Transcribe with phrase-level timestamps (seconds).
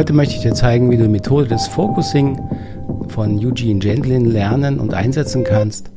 [0.00, 2.40] Heute möchte ich dir zeigen, wie du die Methode des Focusing
[3.08, 5.90] von Eugene Gendlin lernen und einsetzen kannst,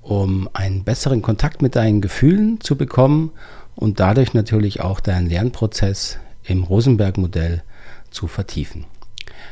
[0.00, 3.32] um einen besseren Kontakt mit deinen Gefühlen zu bekommen
[3.74, 7.62] und dadurch natürlich auch deinen Lernprozess im Rosenberg-Modell
[8.10, 8.86] zu vertiefen.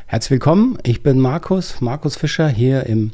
[0.07, 3.11] Herzlich willkommen, ich bin Markus, Markus Fischer hier im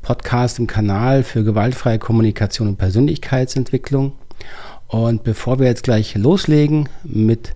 [0.00, 4.12] Podcast, im Kanal für gewaltfreie Kommunikation und Persönlichkeitsentwicklung.
[4.86, 7.54] Und bevor wir jetzt gleich loslegen mit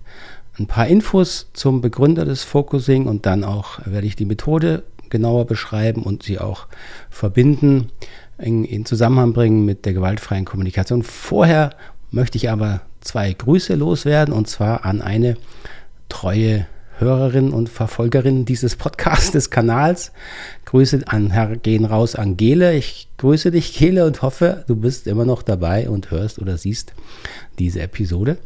[0.59, 5.45] ein paar Infos zum Begründer des Focusing und dann auch werde ich die Methode genauer
[5.45, 6.67] beschreiben und sie auch
[7.09, 7.89] verbinden,
[8.37, 11.03] in, in Zusammenhang bringen mit der gewaltfreien Kommunikation.
[11.03, 11.71] Vorher
[12.11, 15.37] möchte ich aber zwei Grüße loswerden und zwar an eine
[16.07, 16.67] treue
[16.99, 20.11] Hörerin und Verfolgerin dieses Podcasts, des Kanals.
[20.65, 22.75] Grüße an Herr gehen raus an Gele.
[22.75, 26.93] Ich grüße dich, Gele, und hoffe, du bist immer noch dabei und hörst oder siehst
[27.57, 28.37] diese Episode.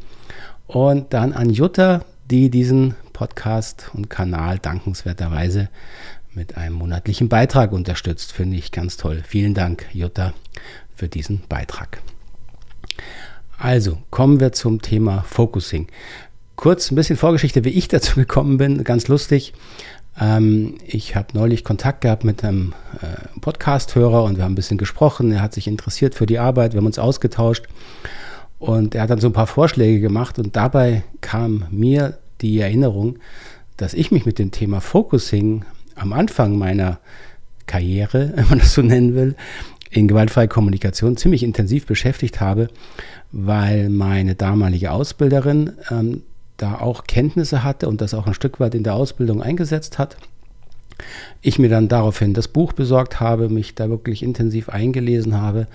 [0.67, 5.70] Und dann an Jutta, die diesen Podcast und Kanal dankenswerterweise
[6.34, 8.32] mit einem monatlichen Beitrag unterstützt.
[8.32, 9.23] Finde ich ganz toll.
[9.26, 10.34] Vielen Dank, Jutta,
[10.96, 12.01] für diesen Beitrag.
[13.57, 15.88] Also, kommen wir zum Thema Focusing.
[16.55, 19.54] Kurz ein bisschen Vorgeschichte, wie ich dazu gekommen bin, ganz lustig.
[20.20, 24.77] Ähm, ich habe neulich Kontakt gehabt mit einem äh, Podcast-Hörer und wir haben ein bisschen
[24.77, 25.32] gesprochen.
[25.32, 27.66] Er hat sich interessiert für die Arbeit, wir haben uns ausgetauscht
[28.64, 33.18] und er hat dann so ein paar Vorschläge gemacht und dabei kam mir die Erinnerung,
[33.76, 37.00] dass ich mich mit dem Thema Focusing am Anfang meiner
[37.68, 39.36] Karriere, wenn man das so nennen will,
[39.90, 42.70] in gewaltfreie Kommunikation ziemlich intensiv beschäftigt habe,
[43.34, 46.22] weil meine damalige Ausbilderin ähm,
[46.56, 50.16] da auch Kenntnisse hatte und das auch ein Stück weit in der Ausbildung eingesetzt hat.
[51.41, 55.68] Ich mir dann daraufhin das Buch besorgt habe, mich da wirklich intensiv eingelesen habe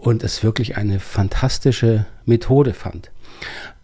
[0.00, 3.10] und es wirklich eine fantastische Methode fand.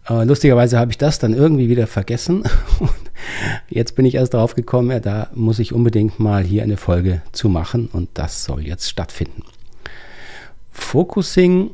[0.09, 2.43] Äh, lustigerweise habe ich das dann irgendwie wieder vergessen
[2.79, 2.91] und
[3.69, 7.21] jetzt bin ich erst drauf gekommen, ja, da muss ich unbedingt mal hier eine Folge
[7.31, 9.43] zu machen und das soll jetzt stattfinden.
[10.71, 11.71] Focusing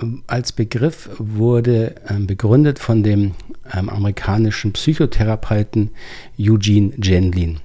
[0.00, 3.32] ähm, als Begriff wurde ähm, begründet von dem
[3.74, 5.90] ähm, amerikanischen Psychotherapeuten
[6.38, 7.60] Eugene Gendlin.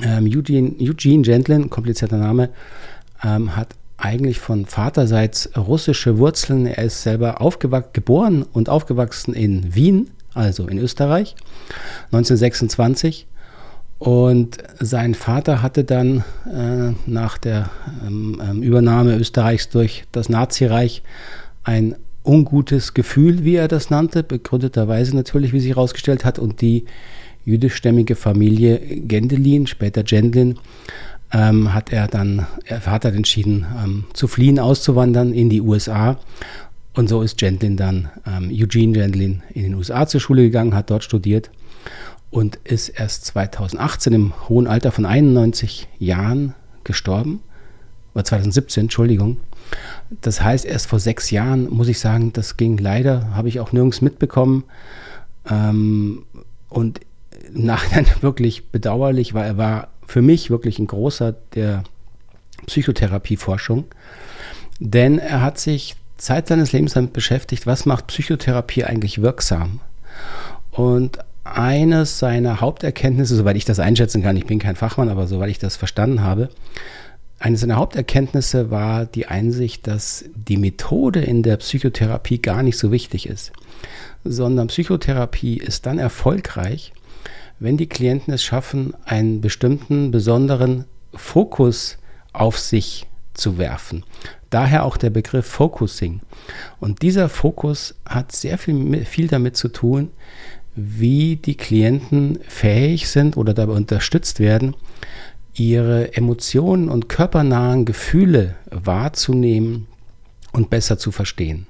[0.00, 2.50] Eugene, Eugene Gendlin, komplizierter Name,
[3.20, 6.66] hat eigentlich von Vaterseits russische Wurzeln.
[6.66, 7.36] Er ist selber
[7.92, 11.34] geboren und aufgewachsen in Wien, also in Österreich,
[12.12, 13.26] 1926.
[13.98, 17.70] Und sein Vater hatte dann äh, nach der
[18.06, 21.02] ähm, ähm, Übernahme Österreichs durch das Nazireich
[21.64, 26.38] ein ungutes Gefühl, wie er das nannte, begründeterweise natürlich, wie sich herausgestellt hat.
[26.38, 26.84] Und die
[27.44, 30.58] jüdischstämmige Familie Gendelin, später Gendlin,
[31.32, 36.18] ähm, hat er dann, er hat er entschieden, ähm, zu fliehen, auszuwandern in die USA.
[36.94, 40.90] Und so ist Gentlin dann, ähm, Eugene Gentlin, in den USA zur Schule gegangen, hat
[40.90, 41.50] dort studiert
[42.30, 47.40] und ist erst 2018 im hohen Alter von 91 Jahren gestorben.
[48.14, 49.36] Oder 2017, Entschuldigung.
[50.22, 53.72] Das heißt, erst vor sechs Jahren, muss ich sagen, das ging leider, habe ich auch
[53.72, 54.64] nirgends mitbekommen.
[55.48, 56.24] Ähm,
[56.68, 57.00] und
[57.52, 61.84] Nachhinein wirklich bedauerlich, weil er war für mich wirklich ein großer der
[62.66, 63.84] Psychotherapieforschung,
[64.80, 69.80] denn er hat sich Zeit seines Lebens damit beschäftigt, was macht Psychotherapie eigentlich wirksam.
[70.72, 75.50] Und eines seiner Haupterkenntnisse, soweit ich das einschätzen kann, ich bin kein Fachmann, aber soweit
[75.50, 76.48] ich das verstanden habe,
[77.38, 82.90] eines seiner Haupterkenntnisse war die Einsicht, dass die Methode in der Psychotherapie gar nicht so
[82.90, 83.52] wichtig ist,
[84.24, 86.92] sondern Psychotherapie ist dann erfolgreich,
[87.60, 91.98] wenn die Klienten es schaffen, einen bestimmten besonderen Fokus
[92.32, 94.04] auf sich zu werfen.
[94.50, 96.20] Daher auch der Begriff Focusing.
[96.80, 100.10] Und dieser Fokus hat sehr viel, viel damit zu tun,
[100.74, 104.76] wie die Klienten fähig sind oder dabei unterstützt werden,
[105.54, 109.86] ihre Emotionen und körpernahen Gefühle wahrzunehmen
[110.52, 111.66] und besser zu verstehen.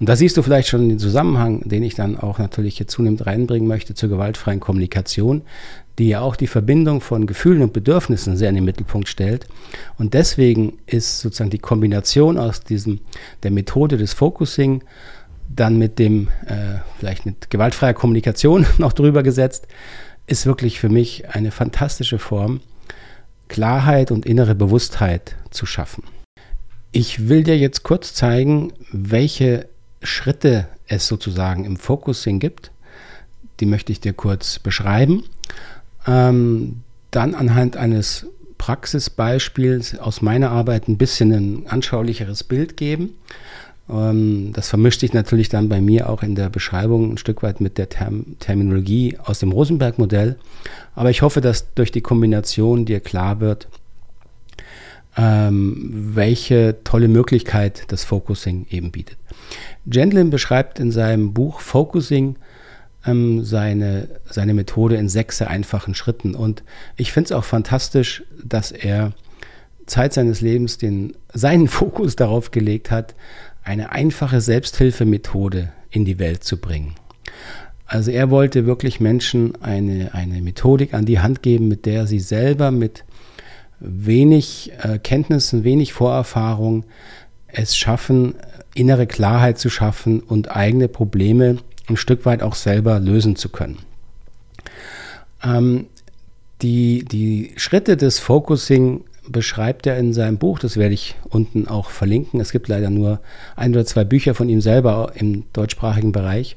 [0.00, 3.26] Und da siehst du vielleicht schon den Zusammenhang, den ich dann auch natürlich hier zunehmend
[3.26, 5.42] reinbringen möchte zur gewaltfreien Kommunikation,
[5.98, 9.46] die ja auch die Verbindung von Gefühlen und Bedürfnissen sehr in den Mittelpunkt stellt.
[9.98, 13.00] Und deswegen ist sozusagen die Kombination aus diesem,
[13.42, 14.82] der Methode des Focusing
[15.54, 19.66] dann mit dem, äh, vielleicht mit gewaltfreier Kommunikation noch drüber gesetzt,
[20.26, 22.60] ist wirklich für mich eine fantastische Form,
[23.48, 26.04] Klarheit und innere Bewusstheit zu schaffen.
[26.92, 29.68] Ich will dir jetzt kurz zeigen, welche
[30.02, 32.70] Schritte es sozusagen im Focusing gibt.
[33.60, 35.24] Die möchte ich dir kurz beschreiben.
[36.06, 38.26] Ähm, dann anhand eines
[38.58, 43.14] Praxisbeispiels aus meiner Arbeit ein bisschen ein anschaulicheres Bild geben.
[43.88, 47.60] Ähm, das vermischt sich natürlich dann bei mir auch in der Beschreibung ein Stück weit
[47.60, 50.36] mit der Term Terminologie aus dem Rosenberg-Modell.
[50.94, 53.68] Aber ich hoffe, dass durch die Kombination dir klar wird,
[55.18, 59.18] ähm, welche tolle Möglichkeit das Focusing eben bietet.
[59.86, 62.36] Gendlin beschreibt in seinem Buch Focusing
[63.04, 66.36] ähm, seine, seine Methode in sechs einfachen Schritten.
[66.36, 66.62] Und
[66.96, 69.12] ich finde es auch fantastisch, dass er
[69.86, 73.16] Zeit seines Lebens den, seinen Fokus darauf gelegt hat,
[73.64, 76.94] eine einfache Selbsthilfemethode in die Welt zu bringen.
[77.86, 82.20] Also er wollte wirklich Menschen eine, eine Methodik an die Hand geben, mit der sie
[82.20, 83.04] selber mit
[83.80, 86.84] wenig äh, Kenntnissen, wenig Vorerfahrung
[87.48, 88.34] es schaffen,
[88.74, 91.58] innere Klarheit zu schaffen und eigene Probleme
[91.88, 93.78] ein Stück weit auch selber lösen zu können.
[95.42, 95.86] Ähm,
[96.62, 101.90] die, die Schritte des Focusing beschreibt er in seinem Buch, das werde ich unten auch
[101.90, 102.40] verlinken.
[102.40, 103.20] Es gibt leider nur
[103.56, 106.56] ein oder zwei Bücher von ihm selber im deutschsprachigen Bereich.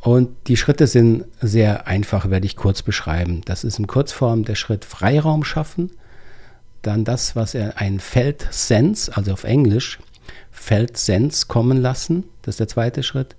[0.00, 3.42] Und die Schritte sind sehr einfach, werde ich kurz beschreiben.
[3.44, 5.90] Das ist in Kurzform der Schritt Freiraum schaffen,
[6.82, 9.98] dann das, was er ein Feldsense, also auf Englisch
[10.50, 13.36] Feldsense kommen lassen, das ist der zweite Schritt.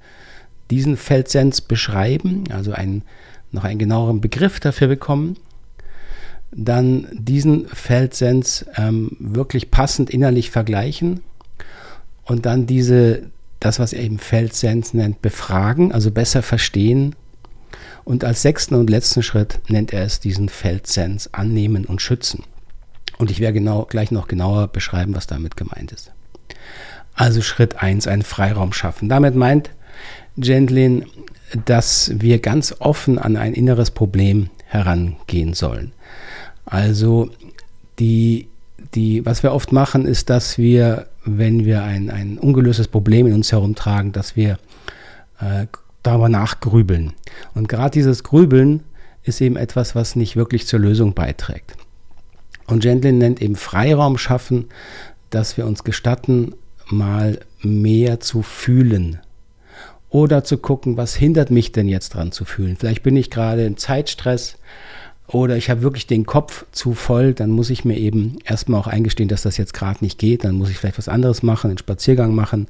[0.71, 3.03] Diesen Feldsens beschreiben, also einen,
[3.51, 5.38] noch einen genaueren Begriff dafür bekommen
[6.51, 11.21] dann diesen Feldsens ähm, wirklich passend innerlich vergleichen
[12.24, 13.24] und dann diese,
[13.59, 17.15] das, was er eben Feldsens nennt, befragen, also besser verstehen.
[18.03, 22.44] Und als sechsten und letzten Schritt nennt er es diesen Feldsens annehmen und schützen.
[23.19, 26.12] Und ich werde genau, gleich noch genauer beschreiben, was damit gemeint ist.
[27.13, 29.10] Also Schritt 1, einen Freiraum schaffen.
[29.10, 29.69] Damit meint
[30.38, 31.06] Gentlin,
[31.66, 35.92] dass wir ganz offen an ein inneres Problem herangehen sollen.
[36.66, 37.30] Also
[38.00, 38.48] die,
[38.95, 43.33] die, was wir oft machen, ist, dass wir, wenn wir ein, ein ungelöstes Problem in
[43.33, 44.60] uns herumtragen, dass wir
[45.42, 45.66] äh,
[46.04, 47.13] darüber nachgrübeln.
[47.54, 48.83] Und gerade dieses Grübeln
[49.24, 51.75] ist eben etwas, was nicht wirklich zur Lösung beiträgt.
[52.71, 54.66] Und Gentlin nennt eben Freiraum schaffen,
[55.30, 56.54] dass wir uns gestatten,
[56.88, 59.19] mal mehr zu fühlen.
[60.10, 62.77] Oder zu gucken, was hindert mich denn jetzt dran zu fühlen.
[62.77, 64.57] Vielleicht bin ich gerade im Zeitstress
[65.27, 68.88] oder ich habe wirklich den Kopf zu voll, dann muss ich mir eben erstmal auch
[68.88, 70.44] eingestehen, dass das jetzt gerade nicht geht.
[70.44, 72.68] Dann muss ich vielleicht was anderes machen, einen Spaziergang machen,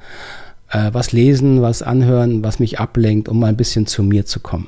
[0.70, 4.42] äh, was lesen, was anhören, was mich ablenkt, um mal ein bisschen zu mir zu
[4.42, 4.68] kommen.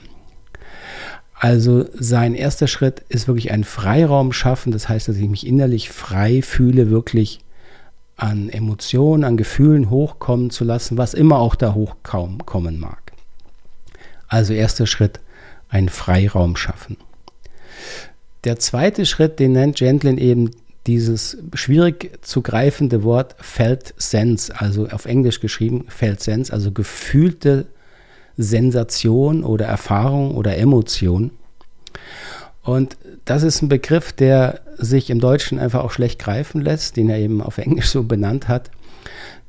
[1.42, 4.72] Also sein erster Schritt ist wirklich ein Freiraum schaffen.
[4.72, 7.40] Das heißt, dass ich mich innerlich frei fühle, wirklich
[8.16, 13.14] an Emotionen, an Gefühlen hochkommen zu lassen, was immer auch da hochkommen mag.
[14.28, 15.20] Also erster Schritt,
[15.68, 16.98] ein Freiraum schaffen.
[18.44, 20.52] Der zweite Schritt, den nennt Gentlin eben
[20.86, 27.66] dieses schwierig zu greifende Wort Felt Sense, also auf Englisch geschrieben Felt Sense, also gefühlte
[28.38, 31.32] Sensation oder Erfahrung oder Emotion.
[32.64, 37.10] Und das ist ein Begriff, der sich im Deutschen einfach auch schlecht greifen lässt, den
[37.10, 38.70] er eben auf Englisch so benannt hat,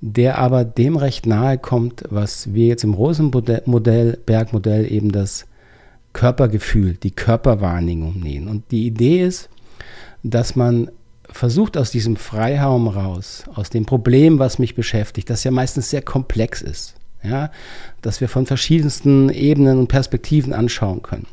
[0.01, 5.47] der aber dem recht nahe kommt, was wir jetzt im Rosenmodell, Bergmodell eben das
[6.13, 8.49] Körpergefühl, die Körperwahrnehmung nehmen.
[8.49, 9.49] Und die Idee ist,
[10.23, 10.91] dass man
[11.29, 16.03] versucht aus diesem Freiraum raus, aus dem Problem, was mich beschäftigt, das ja meistens sehr
[16.03, 17.51] komplex ist, ja,
[18.01, 21.27] dass wir von verschiedensten Ebenen und Perspektiven anschauen können,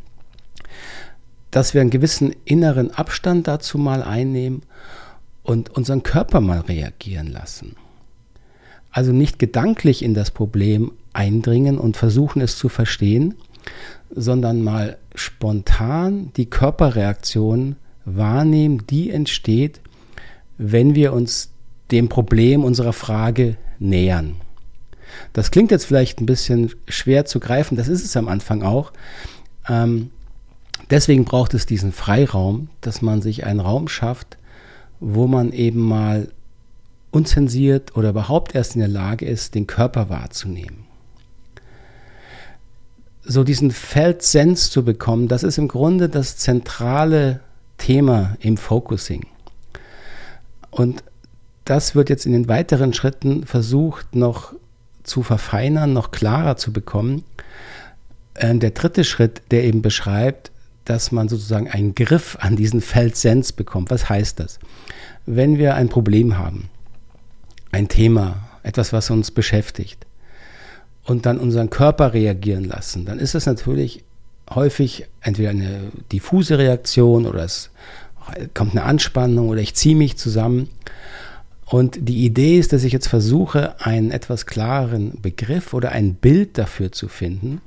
[1.52, 4.64] dass wir einen gewissen inneren Abstand dazu mal einnehmen
[5.44, 7.76] und unseren Körper mal reagieren lassen.
[8.92, 13.36] Also nicht gedanklich in das Problem eindringen und versuchen es zu verstehen,
[14.10, 19.82] sondern mal spontan die Körperreaktion wahrnehmen, die entsteht,
[20.58, 21.52] wenn wir uns
[21.92, 24.36] dem Problem unserer Frage nähern.
[25.34, 28.92] Das klingt jetzt vielleicht ein bisschen schwer zu greifen, das ist es am Anfang auch.
[29.68, 30.12] Ähm,
[30.90, 34.38] deswegen braucht es diesen Freiraum, dass man sich einen Raum schafft,
[35.00, 36.30] wo man eben mal
[37.12, 40.90] unzensiert oder überhaupt erst in der Lage ist, den Körper wahrzunehmen
[43.30, 47.42] so diesen Feldsens zu bekommen, das ist im Grunde das zentrale
[47.78, 49.28] Thema im Focusing.
[50.72, 51.04] Und
[51.64, 54.54] das wird jetzt in den weiteren Schritten versucht noch
[55.10, 57.24] zu verfeinern, noch klarer zu bekommen.
[58.36, 60.52] Ähm, der dritte Schritt, der eben beschreibt,
[60.86, 63.92] dass man sozusagen einen Griff an diesen Feldsens bekommt.
[63.92, 64.60] Was heißt das?
[65.26, 66.70] Wenn wir ein Problem haben,
[67.72, 70.06] ein Thema, etwas, was uns beschäftigt,
[71.04, 74.04] und dann unseren Körper reagieren lassen, dann ist es natürlich
[74.50, 77.72] häufig entweder eine diffuse Reaktion oder es
[78.54, 80.70] kommt eine Anspannung oder ich ziehe mich zusammen.
[81.70, 86.58] Und die Idee ist, dass ich jetzt versuche, einen etwas klareren Begriff oder ein Bild
[86.58, 87.62] dafür zu finden,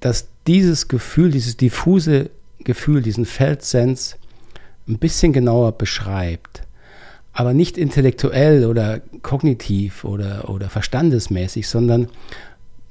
[0.00, 2.28] dass dieses Gefühl, dieses diffuse
[2.62, 4.16] Gefühl, diesen Feldsens
[4.86, 6.62] ein bisschen genauer beschreibt.
[7.32, 12.08] Aber nicht intellektuell oder kognitiv oder, oder verstandesmäßig, sondern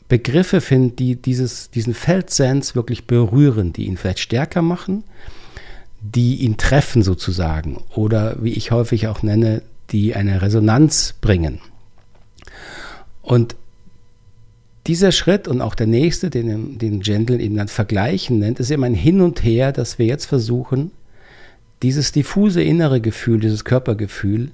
[0.10, 5.04] Begriffe finden, die dieses, diesen Feldsens wirklich berühren, die ihn vielleicht stärker machen,
[6.02, 9.62] die ihn treffen sozusagen oder wie ich häufig auch nenne,
[9.94, 11.60] die eine Resonanz bringen.
[13.22, 13.56] Und
[14.88, 18.84] dieser Schritt und auch der nächste, den, den Gentle eben dann Vergleichen nennt, ist eben
[18.84, 20.92] ein Hin und Her, dass wir jetzt versuchen,
[21.84, 24.52] dieses diffuse innere Gefühl, dieses Körpergefühl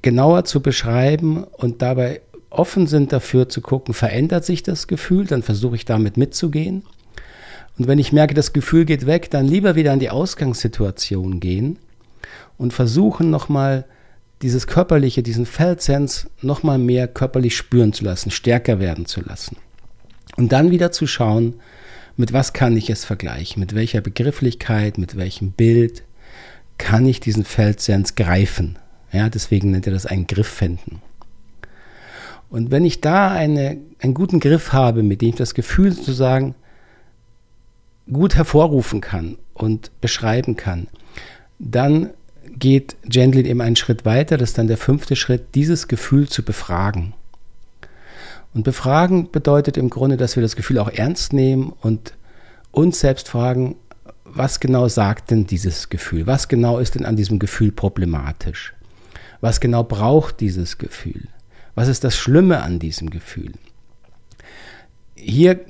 [0.00, 5.42] genauer zu beschreiben und dabei offen sind dafür zu gucken, verändert sich das Gefühl, dann
[5.42, 6.84] versuche ich damit mitzugehen.
[7.76, 11.78] Und wenn ich merke, das Gefühl geht weg, dann lieber wieder an die Ausgangssituation gehen
[12.58, 13.84] und versuchen nochmal
[14.42, 19.56] dieses körperliche, diesen Feldsens nochmal mehr körperlich spüren zu lassen, stärker werden zu lassen.
[20.36, 21.54] Und dann wieder zu schauen,
[22.16, 26.02] mit was kann ich es vergleichen, mit welcher Begrifflichkeit, mit welchem Bild
[26.78, 28.78] kann ich diesen Feldsens greifen.
[29.12, 31.00] Ja, deswegen nennt er das einen Griff finden.
[32.50, 36.54] Und wenn ich da eine, einen guten Griff habe, mit dem ich das Gefühl sozusagen
[38.10, 40.88] gut hervorrufen kann und beschreiben kann,
[41.58, 42.10] dann
[42.58, 46.42] geht Gendlin eben einen Schritt weiter, das ist dann der fünfte Schritt, dieses Gefühl zu
[46.42, 47.14] befragen.
[48.54, 52.14] Und befragen bedeutet im Grunde, dass wir das Gefühl auch ernst nehmen und
[52.70, 53.76] uns selbst fragen,
[54.24, 56.26] was genau sagt denn dieses Gefühl?
[56.26, 58.74] Was genau ist denn an diesem Gefühl problematisch?
[59.40, 61.28] Was genau braucht dieses Gefühl?
[61.74, 63.52] Was ist das Schlimme an diesem Gefühl?
[65.14, 65.60] Hier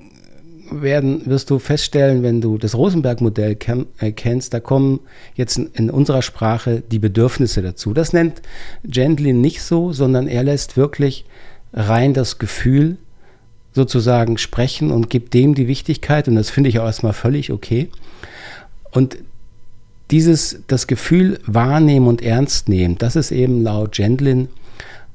[0.70, 3.56] werden, wirst du feststellen, wenn du das Rosenberg-Modell
[3.99, 5.00] äh, kennst, da kommen
[5.35, 7.92] jetzt in unserer Sprache die Bedürfnisse dazu.
[7.92, 8.42] Das nennt
[8.85, 11.25] Gentlin nicht so, sondern er lässt wirklich
[11.73, 12.96] rein das Gefühl
[13.73, 17.90] sozusagen sprechen und gibt dem die Wichtigkeit und das finde ich auch erstmal völlig okay.
[18.90, 19.18] Und
[20.11, 24.49] dieses, das Gefühl wahrnehmen und ernst nehmen, das ist eben laut Gentlin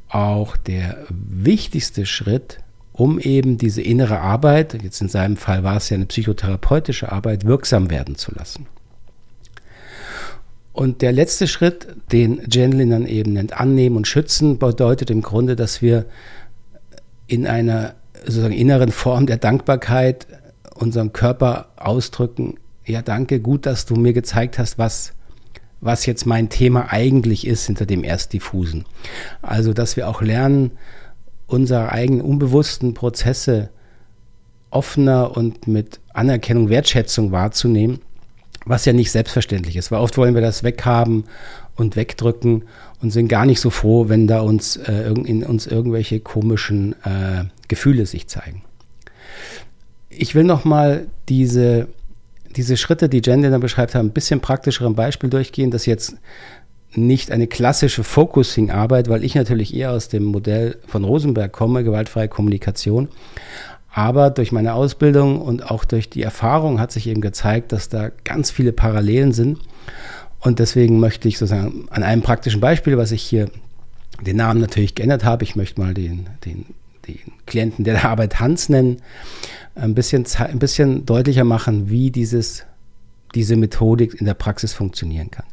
[0.10, 2.60] auch der wichtigste Schritt,
[3.01, 7.46] um eben diese innere Arbeit, jetzt in seinem Fall war es ja eine psychotherapeutische Arbeit,
[7.46, 8.67] wirksam werden zu lassen.
[10.72, 15.55] Und der letzte Schritt, den Jenlin dann eben nennt, annehmen und schützen, bedeutet im Grunde,
[15.55, 16.05] dass wir
[17.25, 20.27] in einer sozusagen inneren Form der Dankbarkeit
[20.75, 25.13] unserem Körper ausdrücken, ja danke, gut, dass du mir gezeigt hast, was,
[25.79, 28.86] was jetzt mein Thema eigentlich ist hinter dem erst diffusen.
[29.41, 30.70] Also, dass wir auch lernen,
[31.51, 33.70] unsere eigenen unbewussten Prozesse
[34.70, 38.00] offener und mit Anerkennung, Wertschätzung wahrzunehmen,
[38.65, 41.25] was ja nicht selbstverständlich ist, weil oft wollen wir das weghaben
[41.75, 42.63] und wegdrücken
[43.01, 47.46] und sind gar nicht so froh, wenn da uns äh, in uns irgendwelche komischen äh,
[47.67, 48.63] Gefühle sich zeigen.
[50.10, 51.88] Ich will noch mal diese,
[52.55, 56.15] diese Schritte, die Jen beschreibt haben, ein bisschen praktischeren Beispiel durchgehen, das jetzt
[56.94, 62.28] nicht eine klassische Focusing-Arbeit, weil ich natürlich eher aus dem Modell von Rosenberg komme, gewaltfreie
[62.28, 63.08] Kommunikation.
[63.94, 68.10] Aber durch meine Ausbildung und auch durch die Erfahrung hat sich eben gezeigt, dass da
[68.24, 69.60] ganz viele Parallelen sind.
[70.40, 73.50] Und deswegen möchte ich sozusagen an einem praktischen Beispiel, was ich hier
[74.22, 76.66] den Namen natürlich geändert habe, ich möchte mal den, den,
[77.08, 78.98] den Klienten der Arbeit Hans nennen,
[79.76, 82.66] ein bisschen, ein bisschen deutlicher machen, wie dieses,
[83.36, 85.46] diese Methodik in der Praxis funktionieren kann.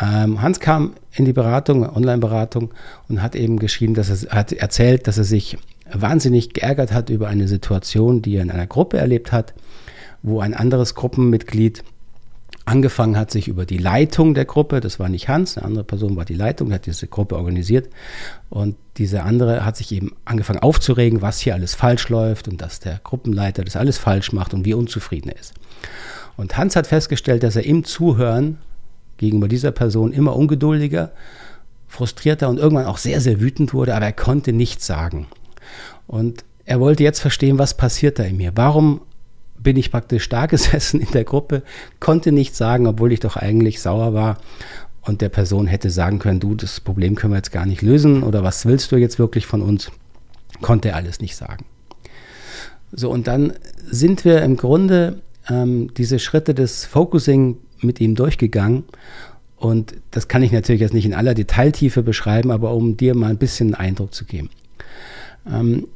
[0.00, 2.70] Ähm, Hans kam in die Beratung, Online-Beratung,
[3.08, 5.56] und hat eben geschrieben, dass er hat erzählt, dass er sich
[5.92, 9.54] wahnsinnig geärgert hat über eine Situation, die er in einer Gruppe erlebt hat,
[10.22, 11.84] wo ein anderes Gruppenmitglied
[12.64, 16.16] angefangen hat, sich über die Leitung der Gruppe, das war nicht Hans, eine andere Person
[16.16, 17.88] war die Leitung, hat diese Gruppe organisiert
[18.50, 22.80] und diese andere hat sich eben angefangen aufzuregen, was hier alles falsch läuft und dass
[22.80, 25.54] der Gruppenleiter das alles falsch macht und wie unzufrieden er ist.
[26.36, 28.58] Und Hans hat festgestellt, dass er im Zuhören
[29.18, 31.12] gegenüber dieser Person immer ungeduldiger,
[31.88, 35.26] frustrierter und irgendwann auch sehr, sehr wütend wurde, aber er konnte nichts sagen.
[36.06, 38.52] Und er wollte jetzt verstehen, was passiert da in mir.
[38.54, 39.00] Warum
[39.58, 41.62] bin ich praktisch da gesessen in der Gruppe,
[42.00, 44.38] konnte nichts sagen, obwohl ich doch eigentlich sauer war
[45.02, 48.22] und der Person hätte sagen können, du, das Problem können wir jetzt gar nicht lösen
[48.22, 49.90] oder was willst du jetzt wirklich von uns?
[50.60, 51.64] Konnte er alles nicht sagen.
[52.92, 53.52] So, und dann
[53.84, 58.84] sind wir im Grunde ähm, diese Schritte des Focusing mit ihm durchgegangen.
[59.56, 63.30] Und das kann ich natürlich jetzt nicht in aller Detailtiefe beschreiben, aber um dir mal
[63.30, 64.50] ein bisschen einen Eindruck zu geben.
[65.50, 65.86] Ähm,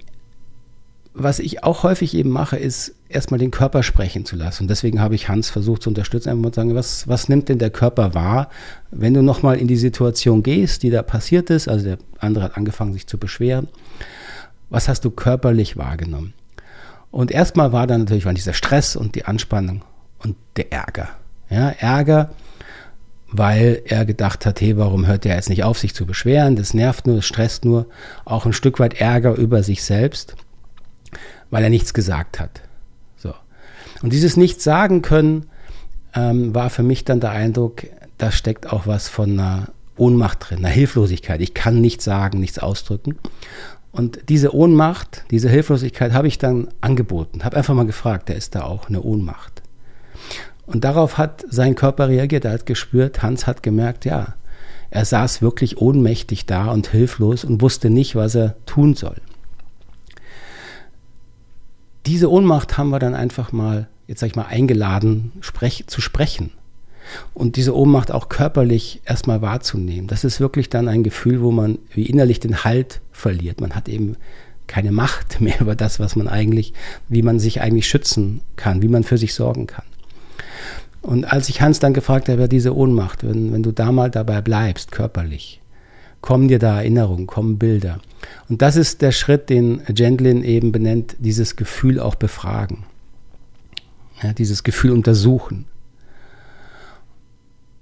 [1.12, 4.64] was ich auch häufig eben mache, ist erstmal den Körper sprechen zu lassen.
[4.64, 7.48] Und deswegen habe ich Hans versucht zu unterstützen, einfach mal zu sagen, was, was nimmt
[7.48, 8.48] denn der Körper wahr,
[8.90, 12.56] wenn du nochmal in die Situation gehst, die da passiert ist, also der andere hat
[12.56, 13.68] angefangen, sich zu beschweren.
[14.70, 16.32] Was hast du körperlich wahrgenommen?
[17.10, 19.82] Und erstmal war dann natürlich dieser Stress und die Anspannung
[20.20, 21.08] und der Ärger.
[21.50, 22.30] Ja, Ärger,
[23.30, 26.56] weil er gedacht hat, hey, warum hört er jetzt nicht auf, sich zu beschweren?
[26.56, 27.86] Das nervt nur, das stresst nur.
[28.24, 30.36] Auch ein Stück weit Ärger über sich selbst
[31.50, 32.62] weil er nichts gesagt hat.
[33.16, 33.34] So.
[34.02, 35.46] Und dieses Nichts sagen können
[36.14, 37.84] ähm, war für mich dann der Eindruck,
[38.18, 41.40] da steckt auch was von einer Ohnmacht drin, einer Hilflosigkeit.
[41.40, 43.16] Ich kann nichts sagen, nichts ausdrücken.
[43.92, 48.54] Und diese Ohnmacht, diese Hilflosigkeit habe ich dann angeboten, habe einfach mal gefragt, da ist
[48.54, 49.59] da auch eine Ohnmacht.
[50.72, 54.34] Und darauf hat sein Körper reagiert, er hat gespürt, Hans hat gemerkt, ja,
[54.90, 59.16] er saß wirklich ohnmächtig da und hilflos und wusste nicht, was er tun soll
[62.06, 66.50] diese Ohnmacht haben wir dann einfach mal, jetzt sag ich mal, eingeladen, sprech, zu sprechen.
[67.34, 70.06] Und diese Ohnmacht auch körperlich erstmal wahrzunehmen.
[70.06, 73.60] Das ist wirklich dann ein Gefühl, wo man wie innerlich den Halt verliert.
[73.60, 74.16] Man hat eben
[74.66, 76.72] keine Macht mehr über das, was man eigentlich,
[77.08, 79.84] wie man sich eigentlich schützen kann, wie man für sich sorgen kann.
[81.02, 84.40] Und als ich Hans dann gefragt habe, diese Ohnmacht, wenn, wenn du da mal dabei
[84.42, 85.60] bleibst, körperlich,
[86.20, 88.00] kommen dir da Erinnerungen, kommen Bilder.
[88.48, 92.84] Und das ist der Schritt, den Gendlin eben benennt, dieses Gefühl auch befragen.
[94.22, 95.64] Ja, dieses Gefühl untersuchen.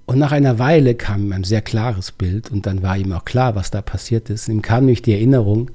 [0.06, 3.24] Und nach einer Weile kam ihm ein sehr klares Bild und dann war ihm auch
[3.24, 4.48] klar, was da passiert ist.
[4.48, 5.70] Ihm kam nämlich die Erinnerung,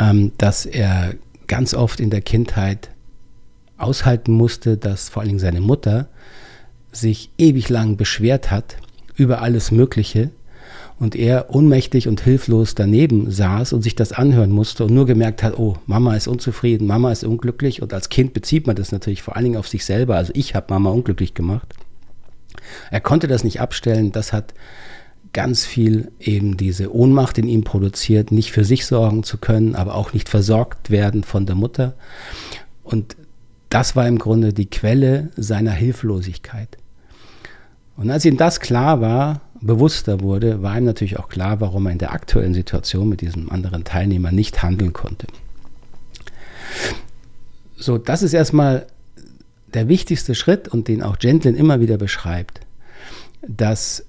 [0.00, 1.14] ähm, dass er
[1.46, 2.90] ganz oft in der Kindheit
[3.76, 6.08] aushalten musste, dass vor allen Dingen seine Mutter
[6.92, 8.76] sich ewig lang beschwert hat
[9.16, 10.30] über alles Mögliche
[10.98, 15.42] und er ohnmächtig und hilflos daneben saß und sich das anhören musste und nur gemerkt
[15.42, 19.22] hat, oh, Mama ist unzufrieden, Mama ist unglücklich und als Kind bezieht man das natürlich
[19.22, 21.74] vor allen Dingen auf sich selber, also ich habe Mama unglücklich gemacht.
[22.90, 24.54] Er konnte das nicht abstellen, das hat
[25.32, 29.94] ganz viel eben diese Ohnmacht in ihm produziert, nicht für sich sorgen zu können, aber
[29.94, 31.94] auch nicht versorgt werden von der Mutter.
[32.84, 33.16] Und
[33.70, 36.76] das war im Grunde die Quelle seiner Hilflosigkeit.
[37.96, 41.92] Und als ihm das klar war, bewusster wurde, war ihm natürlich auch klar, warum er
[41.92, 45.26] in der aktuellen Situation mit diesem anderen Teilnehmer nicht handeln konnte.
[47.76, 48.86] So, das ist erstmal
[49.74, 52.60] der wichtigste Schritt und den auch Gentlin immer wieder beschreibt,
[53.46, 54.04] dass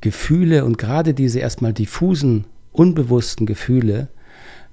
[0.00, 4.08] Gefühle und gerade diese erstmal diffusen, unbewussten Gefühle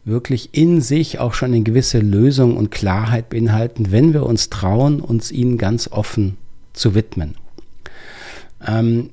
[0.04, 5.02] wirklich in sich auch schon eine gewisse Lösung und Klarheit beinhalten, wenn wir uns trauen,
[5.02, 6.38] uns ihnen ganz offen
[6.74, 7.36] zu widmen.
[8.65, 9.10] Ähm,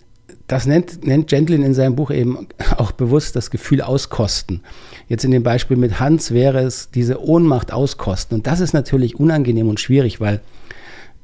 [0.47, 4.61] das nennt, nennt Gentlin in seinem Buch eben auch bewusst das Gefühl auskosten.
[5.09, 8.37] Jetzt in dem Beispiel mit Hans wäre es diese Ohnmacht auskosten.
[8.37, 10.41] Und das ist natürlich unangenehm und schwierig, weil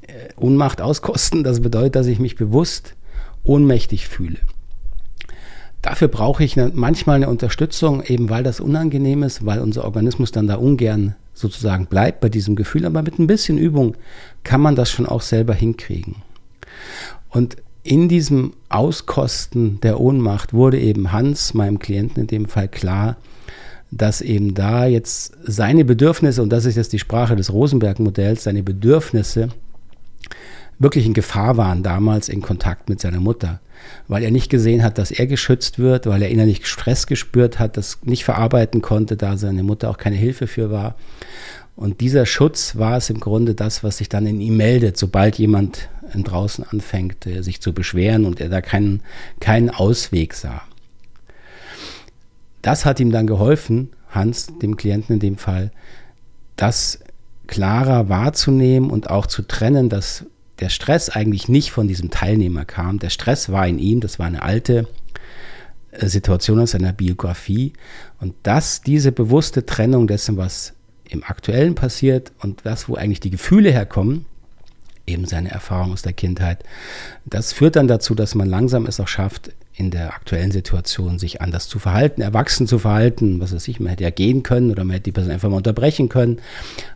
[0.01, 2.95] äh, Ohnmacht auskosten, das bedeutet, dass ich mich bewusst
[3.43, 4.37] ohnmächtig fühle.
[5.81, 10.31] Dafür brauche ich eine, manchmal eine Unterstützung, eben weil das unangenehm ist, weil unser Organismus
[10.31, 12.85] dann da ungern sozusagen bleibt bei diesem Gefühl.
[12.85, 13.95] Aber mit ein bisschen Übung
[14.43, 16.17] kann man das schon auch selber hinkriegen.
[17.29, 23.17] Und in diesem Auskosten der Ohnmacht wurde eben Hans, meinem Klienten in dem Fall, klar,
[23.91, 28.63] dass eben da jetzt seine Bedürfnisse, und das ist jetzt die Sprache des Rosenberg-Modells, seine
[28.63, 29.49] Bedürfnisse
[30.79, 33.59] wirklich in Gefahr waren damals in Kontakt mit seiner Mutter,
[34.07, 37.77] weil er nicht gesehen hat, dass er geschützt wird, weil er innerlich Stress gespürt hat,
[37.77, 40.95] das nicht verarbeiten konnte, da seine Mutter auch keine Hilfe für war.
[41.79, 45.37] Und dieser Schutz war es im Grunde das, was sich dann in ihm meldet, sobald
[45.37, 49.01] jemand draußen anfängt, äh, sich zu beschweren und er da keinen,
[49.39, 50.61] keinen Ausweg sah.
[52.61, 55.71] Das hat ihm dann geholfen, Hans, dem Klienten in dem Fall,
[56.57, 56.99] das
[57.47, 60.25] klarer wahrzunehmen und auch zu trennen, dass
[60.59, 62.99] der Stress eigentlich nicht von diesem Teilnehmer kam.
[62.99, 64.85] Der Stress war in ihm, das war eine alte
[65.91, 67.71] äh, Situation aus seiner Biografie.
[68.19, 70.73] Und dass diese bewusste Trennung dessen, was
[71.09, 74.25] im Aktuellen passiert und das, wo eigentlich die Gefühle herkommen,
[75.05, 76.63] eben seine Erfahrung aus der Kindheit.
[77.25, 81.41] Das führt dann dazu, dass man langsam es auch schafft, in der aktuellen Situation sich
[81.41, 83.39] anders zu verhalten, erwachsen zu verhalten.
[83.39, 85.55] Was weiß ich, man hätte ja gehen können oder man hätte die Person einfach mal
[85.55, 86.39] unterbrechen können.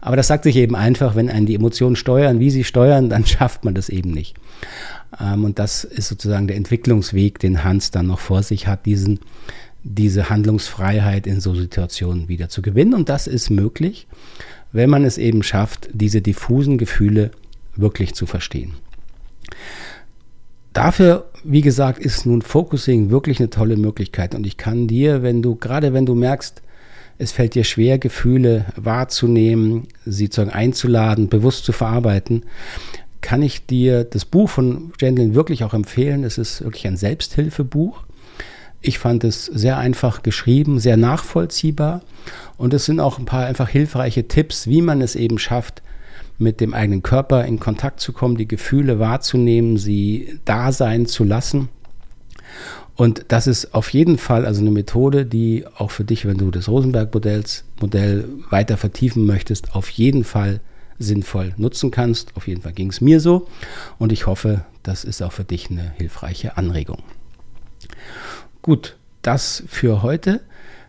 [0.01, 3.25] Aber das sagt sich eben einfach, wenn einen die Emotionen steuern, wie sie steuern, dann
[3.25, 4.35] schafft man das eben nicht.
[5.19, 9.19] Ähm, und das ist sozusagen der Entwicklungsweg, den Hans dann noch vor sich hat, diesen,
[9.83, 12.93] diese Handlungsfreiheit in so Situationen wieder zu gewinnen.
[12.93, 14.07] Und das ist möglich,
[14.71, 17.31] wenn man es eben schafft, diese diffusen Gefühle
[17.75, 18.73] wirklich zu verstehen.
[20.73, 24.33] Dafür, wie gesagt, ist nun Focusing wirklich eine tolle Möglichkeit.
[24.33, 26.61] Und ich kann dir, wenn du, gerade wenn du merkst,
[27.19, 32.43] es fällt dir schwer, Gefühle wahrzunehmen, sie einzuladen, bewusst zu verarbeiten,
[33.21, 36.23] kann ich dir das Buch von Jandlin wirklich auch empfehlen.
[36.23, 38.03] Es ist wirklich ein Selbsthilfebuch.
[38.85, 42.01] Ich fand es sehr einfach geschrieben, sehr nachvollziehbar
[42.57, 45.81] und es sind auch ein paar einfach hilfreiche Tipps, wie man es eben schafft,
[46.37, 51.23] mit dem eigenen Körper in Kontakt zu kommen, die Gefühle wahrzunehmen, sie da sein zu
[51.23, 51.69] lassen.
[52.95, 56.51] Und das ist auf jeden Fall also eine Methode, die auch für dich, wenn du
[56.51, 60.59] das Rosenberg-Modell weiter vertiefen möchtest, auf jeden Fall
[60.99, 62.35] sinnvoll nutzen kannst.
[62.35, 63.47] Auf jeden Fall ging es mir so
[63.97, 67.01] und ich hoffe, das ist auch für dich eine hilfreiche Anregung.
[68.63, 70.39] Gut, das für heute.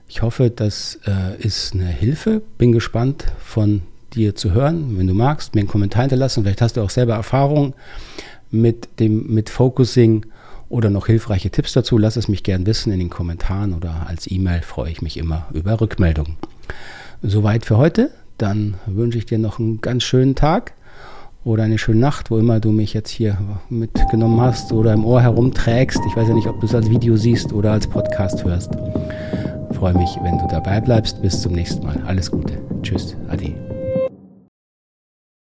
[0.08, 2.40] Ich hoffe, das äh, ist eine Hilfe.
[2.56, 3.82] Bin gespannt von
[4.14, 4.96] dir zu hören.
[4.96, 6.44] Wenn du magst, mir einen Kommentar hinterlassen.
[6.44, 7.74] Vielleicht hast du auch selber Erfahrung
[8.52, 10.24] mit dem mit Focusing
[10.68, 11.98] oder noch hilfreiche Tipps dazu.
[11.98, 14.62] Lass es mich gern wissen in den Kommentaren oder als E-Mail.
[14.62, 16.36] Freue ich mich immer über Rückmeldungen.
[17.22, 20.74] Soweit für heute dann wünsche ich dir noch einen ganz schönen Tag
[21.44, 23.36] oder eine schöne Nacht, wo immer du mich jetzt hier
[23.68, 26.00] mitgenommen hast oder im Ohr herumträgst.
[26.08, 28.70] Ich weiß ja nicht, ob du es als Video siehst oder als Podcast hörst.
[29.70, 31.20] Ich freue mich, wenn du dabei bleibst.
[31.20, 32.00] Bis zum nächsten Mal.
[32.06, 32.54] Alles Gute.
[32.82, 33.16] Tschüss.
[33.28, 33.63] Ade.